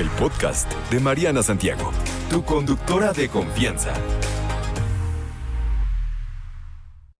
[0.00, 1.90] el podcast de Mariana Santiago,
[2.30, 3.92] tu conductora de confianza.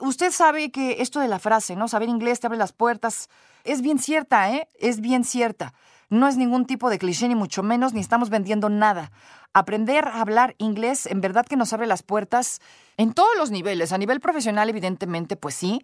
[0.00, 1.86] Usted sabe que esto de la frase, ¿no?
[1.86, 3.28] Saber inglés te abre las puertas,
[3.64, 4.68] es bien cierta, ¿eh?
[4.78, 5.74] Es bien cierta.
[6.08, 9.12] No es ningún tipo de cliché, ni mucho menos, ni estamos vendiendo nada.
[9.52, 12.60] Aprender a hablar inglés en verdad que nos abre las puertas
[12.96, 13.92] en todos los niveles.
[13.92, 15.82] A nivel profesional, evidentemente, pues sí,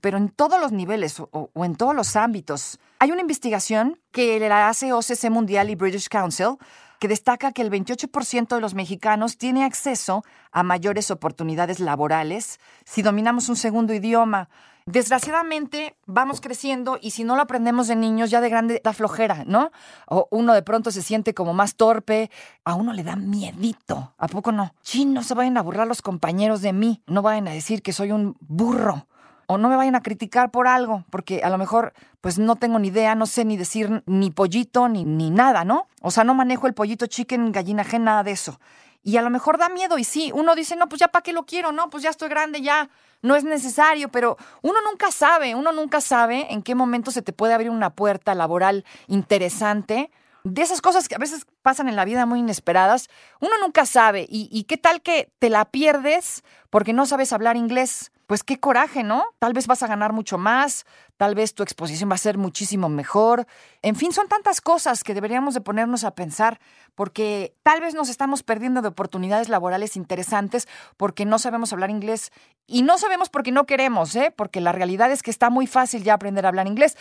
[0.00, 2.78] pero en todos los niveles o, en todos los ámbitos.
[2.98, 6.56] Hay una investigación que la hace OCC Mundial y British Council
[6.98, 10.22] que destaca que el 28% de los mexicanos tiene acceso
[10.52, 14.50] a mayores oportunidades laborales si dominamos un segundo idioma.
[14.84, 19.44] Desgraciadamente vamos creciendo y si no lo aprendemos de niños, ya de grande da flojera,
[19.46, 19.70] ¿no?
[20.06, 22.30] O uno de pronto se siente como más torpe,
[22.64, 24.74] a uno le da miedito, ¿a poco no?
[24.82, 27.92] Sí, no se vayan a burlar los compañeros de mí, no vayan a decir que
[27.92, 29.06] soy un burro
[29.50, 32.78] o no me vayan a criticar por algo, porque a lo mejor pues no tengo
[32.78, 35.88] ni idea, no sé ni decir ni pollito ni, ni nada, ¿no?
[36.02, 38.60] O sea, no manejo el pollito chicken, gallina nada de eso.
[39.02, 41.32] Y a lo mejor da miedo y sí, uno dice, no, pues ya para qué
[41.32, 42.90] lo quiero, no, pues ya estoy grande, ya
[43.22, 47.32] no es necesario, pero uno nunca sabe, uno nunca sabe en qué momento se te
[47.32, 50.12] puede abrir una puerta laboral interesante.
[50.44, 53.08] De esas cosas que a veces pasan en la vida muy inesperadas,
[53.40, 54.26] uno nunca sabe.
[54.30, 58.12] ¿Y, y qué tal que te la pierdes porque no sabes hablar inglés?
[58.30, 59.24] Pues qué coraje, ¿no?
[59.40, 60.86] Tal vez vas a ganar mucho más,
[61.16, 63.44] tal vez tu exposición va a ser muchísimo mejor.
[63.82, 66.60] En fin, son tantas cosas que deberíamos de ponernos a pensar
[66.94, 72.30] porque tal vez nos estamos perdiendo de oportunidades laborales interesantes porque no sabemos hablar inglés
[72.68, 74.32] y no sabemos porque no queremos, ¿eh?
[74.36, 76.96] Porque la realidad es que está muy fácil ya aprender a hablar inglés.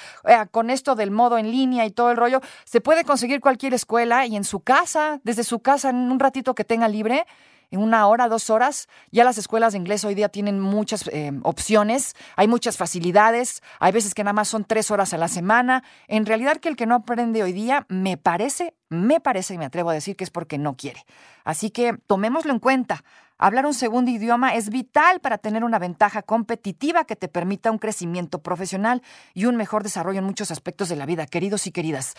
[0.49, 4.25] con esto del modo en línea y todo el rollo, se puede conseguir cualquier escuela
[4.25, 7.27] y en su casa, desde su casa, en un ratito que tenga libre,
[7.71, 8.87] en una hora, dos horas.
[9.11, 13.91] Ya las escuelas de inglés hoy día tienen muchas eh, opciones, hay muchas facilidades, hay
[13.91, 15.83] veces que nada más son tres horas a la semana.
[16.07, 19.65] En realidad que el que no aprende hoy día, me parece, me parece y me
[19.65, 21.05] atrevo a decir que es porque no quiere.
[21.43, 23.03] Así que tomémoslo en cuenta.
[23.41, 27.77] Hablar un segundo idioma es vital para tener una ventaja competitiva que te permita un
[27.77, 29.01] crecimiento profesional
[29.33, 32.15] y un mejor desarrollo en muchos aspectos de la vida, queridos y queridas.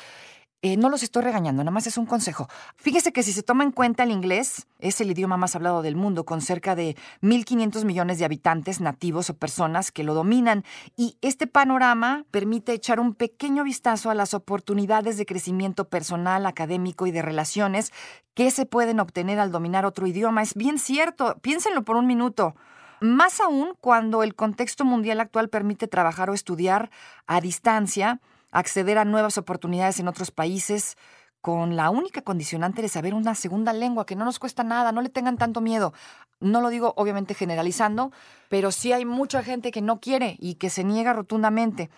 [0.63, 2.47] Eh, no los estoy regañando, nada más es un consejo.
[2.77, 5.97] Fíjese que si se toma en cuenta el inglés, es el idioma más hablado del
[5.97, 10.65] mundo, con cerca de 1.500 millones de habitantes nativos o personas que lo dominan.
[10.97, 17.07] Y este panorama permite echar un pequeño vistazo a las oportunidades de crecimiento personal, académico
[17.07, 17.91] y de relaciones
[18.35, 20.43] que se pueden obtener al dominar otro idioma.
[20.43, 22.55] Es bien cierto, piénsenlo por un minuto.
[23.01, 26.91] Más aún cuando el contexto mundial actual permite trabajar o estudiar
[27.27, 28.21] a distancia
[28.51, 30.97] acceder a nuevas oportunidades en otros países
[31.41, 35.01] con la única condicionante de saber una segunda lengua, que no nos cuesta nada, no
[35.01, 35.95] le tengan tanto miedo.
[36.39, 38.13] No lo digo obviamente generalizando,
[38.49, 41.91] pero sí hay mucha gente que no quiere y que se niega rotundamente.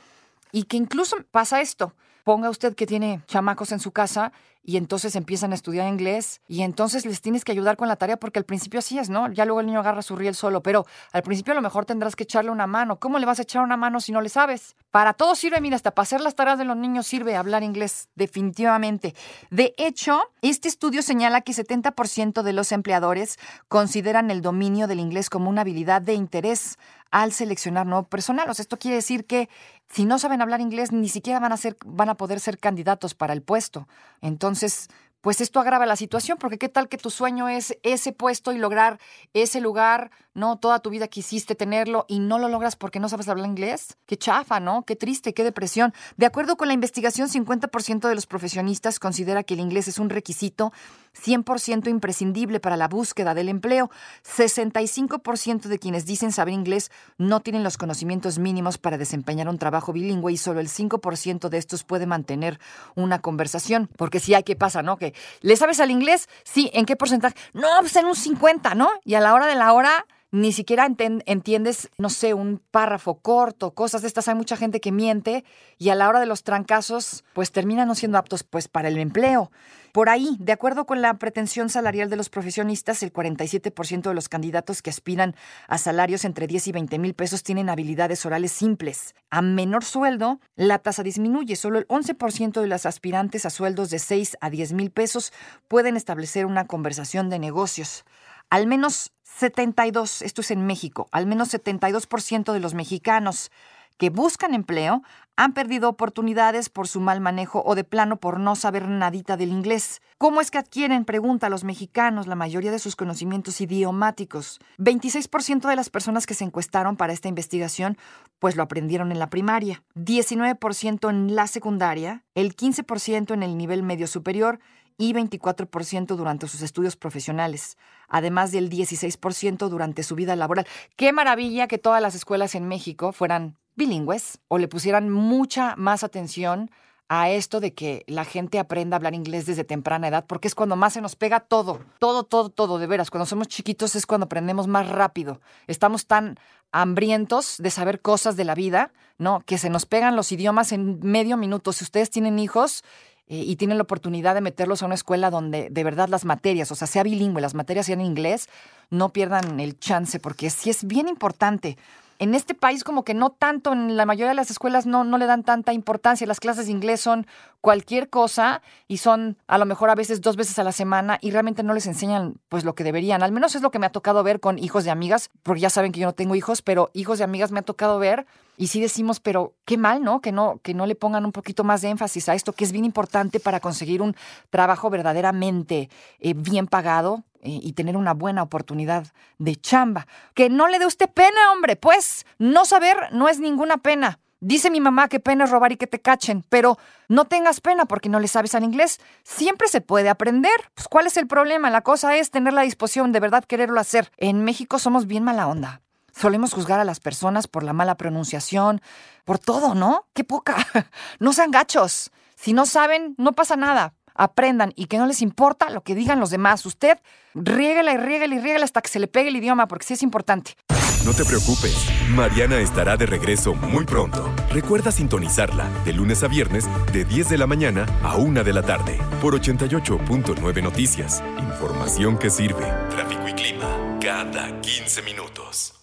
[0.53, 1.95] Y que incluso pasa esto.
[2.25, 4.33] Ponga usted que tiene chamacos en su casa
[4.65, 8.17] y entonces empiezan a estudiar inglés y entonces les tienes que ayudar con la tarea
[8.17, 9.31] porque al principio así es, ¿no?
[9.33, 12.15] Ya luego el niño agarra su riel solo, pero al principio a lo mejor tendrás
[12.15, 13.01] que echarle una mano.
[13.01, 14.77] ¿Cómo le vas a echar una mano si no le sabes?
[14.91, 18.09] Para todo sirve, mira, hasta para hacer las tareas de los niños sirve hablar inglés,
[18.15, 19.15] definitivamente.
[19.51, 25.29] De hecho, este estudio señala que 70% de los empleadores consideran el dominio del inglés
[25.29, 26.79] como una habilidad de interés
[27.13, 28.51] al seleccionar nuevo personal.
[28.51, 29.49] O sea, esto quiere decir que
[29.89, 33.15] si no saben hablar inglés, ni siquiera van a, ser, van a poder ser candidatos
[33.15, 33.87] para el puesto.
[34.23, 34.89] Entonces,
[35.21, 38.59] pues esto agrava la situación, porque qué tal que tu sueño es ese puesto y
[38.59, 38.99] lograr
[39.35, 40.59] ese lugar, ¿no?
[40.59, 43.97] Toda tu vida quisiste tenerlo y no lo logras porque no sabes hablar inglés.
[44.07, 44.83] Qué chafa, ¿no?
[44.83, 45.95] Qué triste, qué depresión.
[46.17, 50.11] De acuerdo con la investigación, 50% de los profesionistas considera que el inglés es un
[50.11, 50.73] requisito
[51.15, 53.91] 100% imprescindible para la búsqueda del empleo.
[54.25, 59.93] 65% de quienes dicen saber inglés no tienen los conocimientos mínimos para desempeñar un trabajo
[59.93, 62.59] bilingüe y solo el 5% de estos puede mantener
[62.95, 63.89] una conversación.
[63.97, 64.97] Porque si hay que pasa, ¿no?
[64.97, 66.29] Que ¿le sabes al inglés?
[66.45, 67.37] Sí, ¿en qué porcentaje?
[67.53, 68.91] No, pues en un 50, ¿no?
[69.05, 70.89] Y a la hora de la hora ni siquiera
[71.27, 74.29] entiendes, no sé, un párrafo corto, cosas de estas.
[74.29, 75.45] Hay mucha gente que miente
[75.77, 78.97] y a la hora de los trancazos, pues terminan no siendo aptos pues para el
[78.99, 79.51] empleo.
[79.93, 84.31] Por ahí, de acuerdo con la pretensión salarial de los profesionistas, el 47% de los
[84.31, 85.37] candidatos que aspiran
[85.69, 89.15] a salarios entre 10 y 20 mil pesos tienen habilidades orales simples.
[89.29, 91.57] A menor sueldo, la tasa disminuye.
[91.57, 95.31] Solo el 11% de las aspirantes a sueldos de 6 a 10 mil pesos
[95.69, 98.07] pueden establecer una conversación de negocios.
[98.49, 103.51] Al menos 72, esto es en México, al menos 72% de los mexicanos
[103.99, 105.03] que buscan empleo
[105.37, 109.51] han perdido oportunidades por su mal manejo o de plano por no saber nadita del
[109.51, 110.03] inglés.
[110.19, 114.61] ¿Cómo es que adquieren, pregunta a los mexicanos, la mayoría de sus conocimientos idiomáticos?
[114.79, 117.97] 26% de las personas que se encuestaron para esta investigación
[118.39, 123.83] pues lo aprendieron en la primaria, 19% en la secundaria, el 15% en el nivel
[123.83, 124.59] medio superior
[124.99, 127.77] y 24% durante sus estudios profesionales,
[128.09, 130.67] además del 16% durante su vida laboral.
[130.97, 136.05] Qué maravilla que todas las escuelas en México fueran bilingües o le pusieran mucha más
[136.05, 136.71] atención
[137.09, 140.55] a esto de que la gente aprenda a hablar inglés desde temprana edad, porque es
[140.55, 143.11] cuando más se nos pega todo, todo, todo, todo, de veras.
[143.11, 145.41] Cuando somos chiquitos es cuando aprendemos más rápido.
[145.67, 146.39] Estamos tan
[146.71, 149.43] hambrientos de saber cosas de la vida, ¿no?
[149.45, 151.75] Que se nos pegan los idiomas en medio minuto.
[151.75, 152.83] Si ustedes tienen hijos
[153.27, 156.73] eh, y tienen la oportunidad de meterlos a una escuela donde de verdad las materias,
[156.73, 158.49] o sea, sea bilingüe, las materias sean en inglés,
[158.89, 161.77] no pierdan el chance, porque sí es bien importante
[162.19, 165.19] en este país como que no tanto, en la mayoría de las escuelas no, no
[165.19, 166.27] le dan tanta importancia.
[166.27, 167.27] Las clases de inglés son
[167.61, 171.31] cualquier cosa y son a lo mejor a veces dos veces a la semana y
[171.31, 173.23] realmente no les enseñan pues lo que deberían.
[173.23, 175.71] Al menos es lo que me ha tocado ver con hijos de amigas, porque ya
[175.71, 178.27] saben que yo no tengo hijos, pero hijos de amigas me ha tocado ver
[178.57, 180.21] y sí decimos, pero qué mal, ¿no?
[180.21, 182.73] Que no, que no le pongan un poquito más de énfasis a esto, que es
[182.73, 184.15] bien importante para conseguir un
[184.51, 185.89] trabajo verdaderamente
[186.21, 189.07] eh, bien pagado, y tener una buena oportunidad
[189.39, 190.07] de chamba.
[190.35, 194.21] Que no le dé usted pena, hombre, pues no saber no es ninguna pena.
[194.45, 196.77] Dice mi mamá que pena es robar y que te cachen, pero
[197.09, 198.99] no tengas pena porque no le sabes al inglés.
[199.23, 200.51] Siempre se puede aprender.
[200.75, 201.71] Pues, ¿Cuál es el problema?
[201.71, 204.11] La cosa es tener la disposición de verdad quererlo hacer.
[204.17, 205.81] En México somos bien mala onda.
[206.11, 208.83] Solemos juzgar a las personas por la mala pronunciación,
[209.25, 210.07] por todo, ¿no?
[210.13, 210.57] Qué poca.
[211.21, 212.11] No sean gachos.
[212.35, 216.21] Si no saben, no pasa nada aprendan y que no les importa lo que digan
[216.21, 216.65] los demás.
[216.67, 216.99] Usted
[217.35, 220.03] riégala y riégala y riégala hasta que se le pegue el idioma, porque sí es
[220.03, 220.57] importante.
[221.05, 221.75] No te preocupes,
[222.11, 224.33] Mariana estará de regreso muy pronto.
[224.51, 228.63] Recuerda sintonizarla de lunes a viernes de 10 de la mañana a 1 de la
[228.63, 231.23] tarde por 88.9 Noticias.
[231.39, 232.67] Información que sirve.
[232.91, 235.75] Tráfico y clima cada 15 minutos.